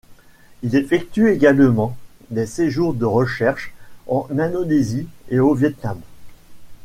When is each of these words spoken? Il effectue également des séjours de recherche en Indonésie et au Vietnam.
Il 0.63 0.75
effectue 0.75 1.29
également 1.29 1.95
des 2.31 2.47
séjours 2.47 2.95
de 2.95 3.05
recherche 3.05 3.71
en 4.07 4.25
Indonésie 4.35 5.07
et 5.29 5.39
au 5.39 5.53
Vietnam. 5.53 5.99